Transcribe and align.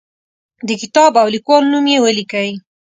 د 0.67 0.69
کتاب 0.81 1.11
او 1.21 1.27
لیکوال 1.35 1.63
نوم 1.71 1.85
یې 1.93 1.97
ولیکئ. 2.01 2.49